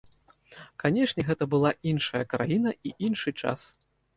Канешне, 0.83 1.21
гэта 1.27 1.47
была 1.53 1.71
іншая 1.91 2.23
краіна 2.35 2.75
і 2.89 2.95
іншы 3.11 3.29
час. 3.41 3.61